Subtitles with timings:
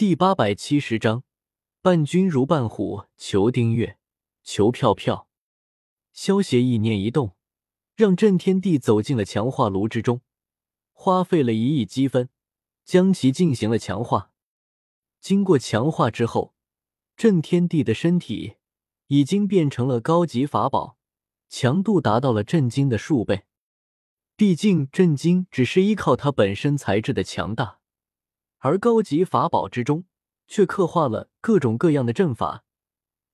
[0.00, 1.24] 第八百七十章，
[1.82, 3.04] 伴君如伴虎。
[3.18, 3.98] 求订阅，
[4.42, 5.28] 求票票。
[6.14, 7.36] 萧协意念一动，
[7.96, 10.22] 让震天地走进了强化炉之中，
[10.94, 12.30] 花费了一亿积分，
[12.82, 14.32] 将其进行了强化。
[15.20, 16.54] 经过强化之后，
[17.14, 18.56] 震天地的身体
[19.08, 20.96] 已经变成了高级法宝，
[21.50, 23.44] 强度达到了震惊的数倍。
[24.34, 27.79] 毕竟震惊只是依靠它本身材质的强大。
[28.60, 30.04] 而高级法宝之中，
[30.46, 32.64] 却刻画了各种各样的阵法，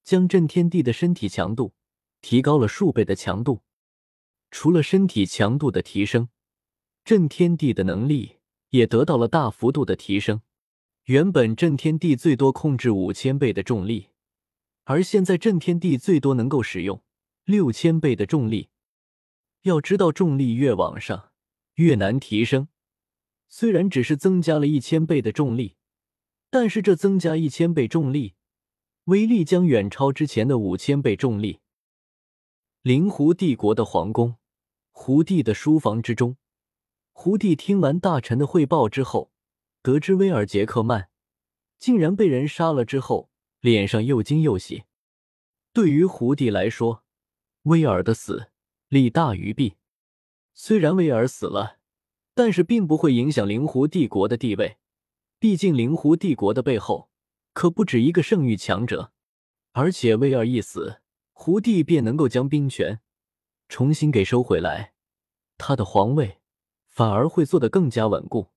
[0.05, 1.74] 将震天地的身体强度
[2.20, 3.62] 提高了数倍的强度。
[4.52, 6.28] 除了身体强度的提升，
[7.04, 8.37] 震天地的能力
[8.70, 10.42] 也得到了大幅度的提升。
[11.04, 14.10] 原本震天地最多控制五千倍的重力，
[14.84, 17.02] 而现在震天地最多能够使用
[17.45, 18.70] 六千倍的重力。
[19.62, 21.32] 要知道，重力越往上，
[21.74, 22.68] 越难提升。
[23.48, 25.77] 虽然只是增加了一千倍的重力，
[26.50, 28.34] 但是这增加一千倍重力，
[29.04, 31.60] 威力将远超之前的五千倍重力。
[32.82, 34.37] 灵狐帝国的皇宫，
[34.90, 36.37] 胡帝的书房之中，
[37.12, 39.30] 胡帝听完大臣的汇报之后，
[39.82, 41.09] 得知威尔·杰克曼
[41.78, 44.84] 竟然被人杀了之后，脸上又惊又喜。
[45.73, 47.04] 对于胡帝来说，
[47.62, 48.51] 威尔的死
[48.88, 49.76] 利大于弊。
[50.52, 51.76] 虽然威尔死了。
[52.37, 54.76] 但是并不会影响灵狐帝国的地位，
[55.38, 57.09] 毕竟灵狐帝国的背后
[57.54, 59.10] 可不止一个圣域强者，
[59.73, 61.01] 而且威尔一死，
[61.32, 63.01] 胡帝便能够将兵权
[63.70, 64.93] 重新给收回来，
[65.56, 66.43] 他的皇位
[66.87, 68.48] 反而会做得更加稳固。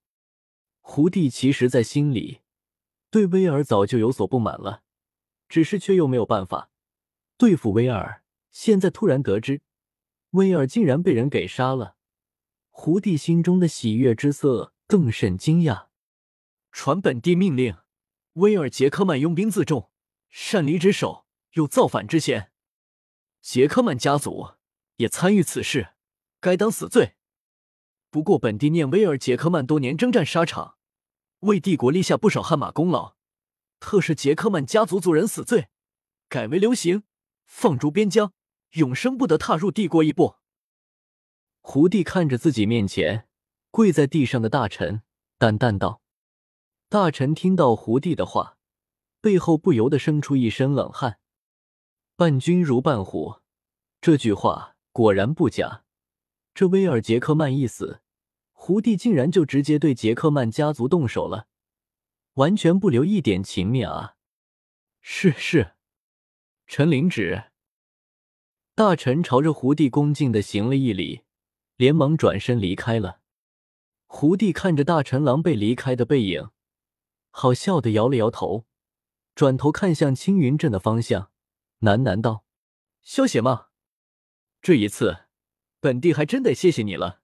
[0.81, 2.41] 胡帝其实，在心里
[3.09, 4.83] 对威尔早就有所不满了，
[5.47, 6.69] 只是却又没有办法
[7.38, 8.23] 对付威尔。
[8.52, 9.61] 现在突然得知
[10.31, 11.95] 威尔竟然被人给杀了。
[12.81, 15.88] 胡帝心中的喜悦之色更甚惊讶。
[16.72, 17.75] 传本帝命令，
[18.36, 19.91] 威尔·杰克曼拥兵自重，
[20.30, 22.53] 擅离职守，有造反之嫌。
[23.41, 24.52] 杰克曼家族
[24.95, 25.89] 也参与此事，
[26.39, 27.15] 该当死罪。
[28.09, 30.77] 不过本帝念威尔·杰克曼多年征战沙场，
[31.39, 33.17] 为帝国立下不少汗马功劳，
[33.81, 35.67] 特赦杰克曼家族族人死罪，
[36.30, 37.04] 改为流刑，
[37.45, 38.31] 放逐边疆，
[38.75, 40.37] 永生不得踏入帝国一步。
[41.71, 43.27] 胡帝看着自己面前
[43.69, 45.03] 跪在地上的大臣，
[45.37, 46.02] 淡淡道
[46.89, 48.57] ：“大臣听到胡帝的话，
[49.21, 51.19] 背后不由得生出一身冷汗。
[52.15, 53.41] 伴君如伴虎，
[54.02, 55.83] 这句话果然不假。
[56.55, 58.01] 这威尔·杰克曼一死，
[58.51, 61.45] 胡帝竟然就直接对杰克曼家族动手了，
[62.33, 64.15] 完全不留一点情面啊！”
[65.01, 65.73] 是是，
[66.65, 67.51] 臣领旨。
[68.73, 71.21] 大臣朝着胡帝恭敬的行了一礼。
[71.80, 73.22] 连忙转身离开了。
[74.06, 76.50] 胡帝看着大臣狼狈离开的背影，
[77.30, 78.66] 好笑的摇了摇头，
[79.34, 81.32] 转头看向青云镇的方向，
[81.80, 82.44] 喃喃道
[83.02, 83.67] ：“萧邪吗？
[84.62, 85.20] 这一次，
[85.80, 87.22] 本帝还真得谢谢你了。”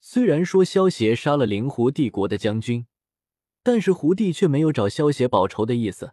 [0.00, 2.86] 虽然说萧邪杀了灵狐帝国的将军，
[3.62, 6.12] 但是胡帝却没有找萧邪报仇的意思。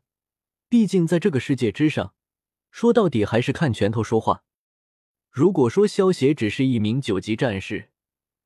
[0.69, 2.13] 毕竟在这个世界之上，
[2.71, 4.45] 说到底还是看拳头说话。
[5.37, 7.91] 如果说萧协只是一名九级战士，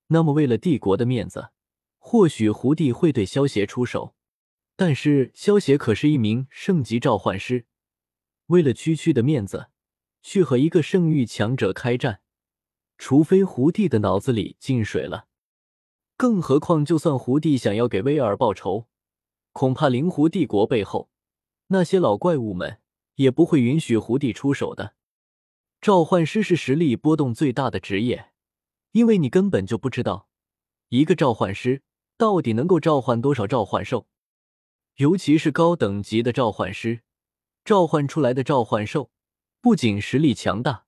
[0.08, 1.52] 那么为了帝国的面子，
[1.98, 4.14] 或许胡帝会对萧协出手。
[4.76, 7.66] 但是萧协可是一名圣级召唤师，
[8.48, 9.68] 为了区区的面子
[10.22, 12.20] 去和一个圣域强者开战，
[12.98, 15.28] 除非胡帝的脑子里进水了。
[16.18, 18.90] 更何况，就算胡帝想要给威尔报仇，
[19.54, 21.10] 恐怕灵狐帝国背后
[21.68, 22.82] 那些老怪物们
[23.16, 24.96] 也不会允许胡帝出手的。
[25.82, 28.32] 召唤师是实力波动最大的职业，
[28.92, 30.28] 因为你根本就不知道
[30.90, 31.82] 一个召唤师
[32.18, 34.06] 到底能够召唤多少召唤兽，
[34.98, 37.02] 尤其是高等级的召唤师，
[37.66, 39.10] 召唤出来的召唤兽
[39.60, 40.86] 不仅实力强大，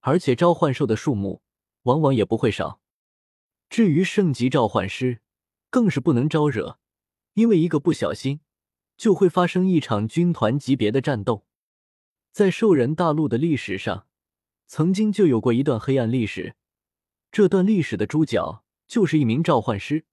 [0.00, 1.40] 而且召唤兽的数目
[1.84, 2.82] 往往也不会少。
[3.70, 5.22] 至于圣级召唤师，
[5.70, 6.78] 更是不能招惹，
[7.32, 8.40] 因为一个不小心
[8.98, 11.46] 就会发生一场军团级别的战斗。
[12.30, 14.04] 在兽人大陆的历史上。
[14.68, 16.54] 曾经就有过一段黑暗历史，
[17.32, 20.04] 这段历史的主角就是一名召唤师，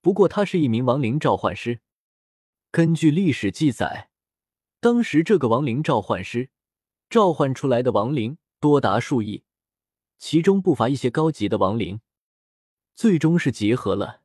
[0.00, 1.80] 不过他是一名亡灵召唤师。
[2.70, 4.08] 根据历史记载，
[4.80, 6.48] 当时这个亡灵召唤师
[7.10, 9.44] 召唤出来的亡灵多达数亿，
[10.16, 12.00] 其中不乏一些高级的亡灵。
[12.94, 14.22] 最终是结合了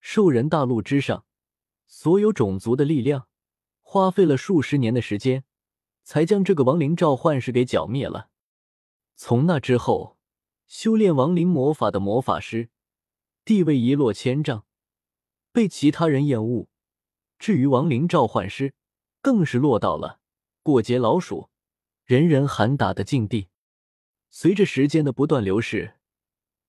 [0.00, 1.24] 兽人大陆之上
[1.86, 3.28] 所有种族的力量，
[3.82, 5.44] 花费了数十年的时间，
[6.02, 8.30] 才将这个亡灵召唤师给剿灭了。
[9.14, 10.18] 从那之后，
[10.66, 12.70] 修炼亡灵魔法的魔法师
[13.44, 14.64] 地位一落千丈，
[15.52, 16.68] 被其他人厌恶，
[17.38, 18.74] 至于亡灵召唤师，
[19.20, 20.20] 更是落到了
[20.62, 21.50] 过街老鼠，
[22.04, 23.48] 人人喊打的境地。
[24.30, 25.96] 随着时间的不断流逝，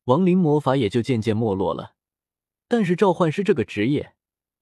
[0.06, 1.96] 亡灵魔法也就渐渐没落了。
[2.68, 4.16] 但是召唤师这个职业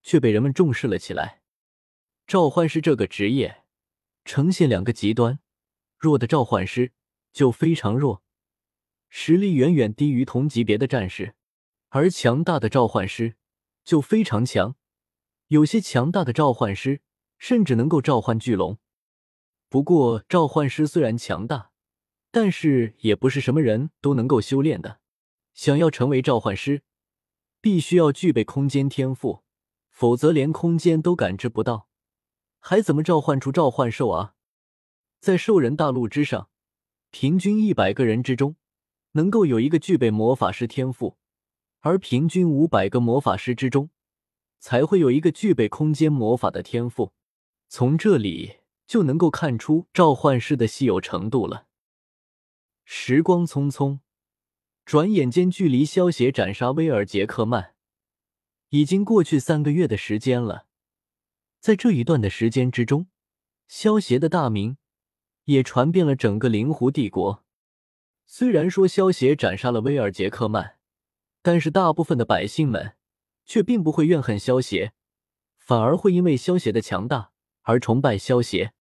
[0.03, 1.41] 却被人们重视了起来。
[2.27, 3.63] 召唤师这个职业
[4.23, 5.39] 呈现两个极端：
[5.97, 6.91] 弱的召唤师
[7.31, 8.23] 就非常弱，
[9.09, 11.33] 实力远远低于同级别的战士；
[11.89, 13.35] 而强大的召唤师
[13.83, 14.75] 就非常强，
[15.47, 17.01] 有些强大的召唤师
[17.37, 18.77] 甚至能够召唤巨龙。
[19.69, 21.71] 不过，召唤师虽然强大，
[22.29, 24.99] 但是也不是什么人都能够修炼的。
[25.53, 26.83] 想要成为召唤师，
[27.59, 29.43] 必须要具备空间天赋，
[29.89, 31.87] 否则连空间都感知不到，
[32.59, 34.35] 还怎么召唤出召唤兽啊？
[35.19, 36.49] 在兽人大陆之上，
[37.11, 38.55] 平均一百个人之中，
[39.11, 41.17] 能够有一个具备魔法师天赋，
[41.81, 43.89] 而平均五百个魔法师之中，
[44.59, 47.13] 才会有一个具备空间魔法的天赋。
[47.67, 51.67] 从这里就能够看出召唤师的稀有程度了。
[52.85, 53.99] 时光匆匆。
[54.83, 57.75] 转眼间，距离萧协斩杀威尔杰克曼
[58.69, 60.65] 已经过去三个月的时间了。
[61.59, 63.07] 在这一段的时间之中，
[63.67, 64.77] 萧协的大名
[65.51, 67.43] 也传遍了整个灵狐帝国。
[68.25, 70.77] 虽然说萧协斩杀了威尔杰克曼，
[71.41, 72.93] 但是大部分的百姓们
[73.45, 74.93] 却并不会怨恨萧协，
[75.57, 77.31] 反而会因为萧协的强大
[77.63, 78.73] 而崇拜萧协。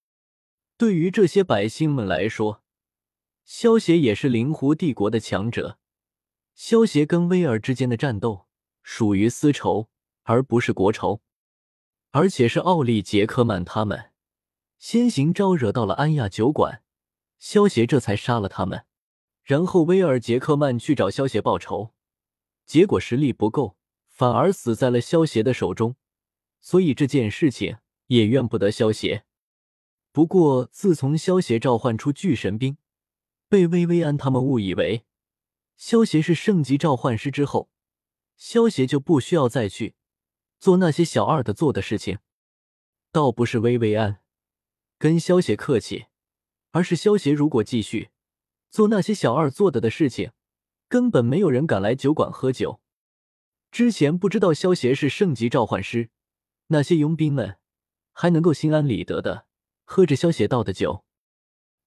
[0.77, 2.63] 对于这些百姓们来说，
[3.45, 5.79] 萧协也是灵狐帝国的强者。
[6.55, 8.47] 萧协跟威尔之间的战斗
[8.83, 9.89] 属于私仇，
[10.23, 11.23] 而不是国仇，
[12.13, 14.10] 而且是奥利杰克曼他们
[14.81, 16.83] 先行招惹到了安亚酒馆，
[17.39, 18.87] 萧协这才杀了他们，
[19.45, 21.93] 然后威尔杰克曼去找萧协报仇，
[22.65, 23.77] 结果实力不够，
[24.09, 25.97] 反而死在了萧协的手中，
[26.63, 29.25] 所以这件事情也怨不得萧协。
[30.13, 32.79] 不过自从萧协召唤出巨神兵，
[33.51, 35.05] 被薇薇安他们误以为。
[35.77, 37.69] 萧协是圣级召唤师之后，
[38.39, 39.95] 萧协就不需要再去
[40.59, 42.19] 做那些小二的做的事情。
[43.13, 44.21] 倒不是薇薇安
[45.01, 46.09] 跟萧协客气，
[46.73, 48.11] 而是萧协如果继续
[48.69, 50.33] 做那些小二做的的事情，
[50.89, 52.83] 根本没有人敢来酒馆喝酒。
[53.71, 56.11] 之前不知道萧协是圣级召唤师，
[56.67, 57.57] 那些佣兵们
[58.13, 59.47] 还能够心安理得的
[59.87, 61.07] 喝着萧协倒的酒，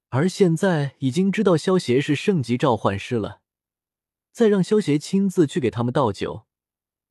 [0.09, 3.41] 而现在已经知道萧协是圣级召唤师了。
[4.31, 6.47] 再让萧协亲自去给他们倒酒，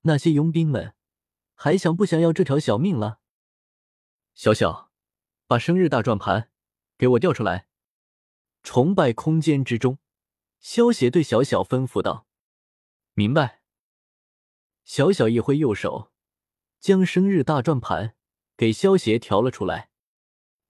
[0.01, 0.95] 那些佣兵们
[1.55, 3.21] 还想不想要这条小命了？
[4.35, 4.91] 小小，
[5.53, 6.49] 把生日大转盘
[6.97, 7.67] 给我调出来。
[8.63, 9.99] 崇拜空间之中，
[10.61, 12.27] 萧协对小小吩咐道
[13.13, 13.61] ：“明白。”
[14.87, 16.11] 小小一挥右手，
[16.81, 18.15] 将生日大转盘
[18.57, 19.91] 给萧协调了出来。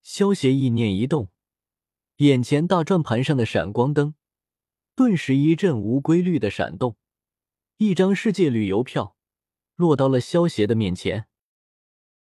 [0.03, 1.31] 萧协意念一动，
[2.17, 4.17] 眼前大转盘上的闪光灯。
[4.97, 6.97] 顿时一阵无规律的闪动，
[7.77, 9.17] 一张世界旅游票
[9.77, 11.29] 落到了萧协的面前。